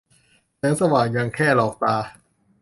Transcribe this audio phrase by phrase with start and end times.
[0.57, 1.97] แสงสว่างยังแค่หลอกตา